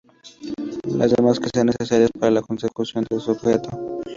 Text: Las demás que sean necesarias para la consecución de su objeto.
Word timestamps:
Las 0.97 1.11
demás 1.15 1.39
que 1.39 1.47
sean 1.53 1.67
necesarias 1.67 2.09
para 2.19 2.31
la 2.31 2.41
consecución 2.41 3.05
de 3.07 3.19
su 3.19 3.33
objeto. 3.33 3.69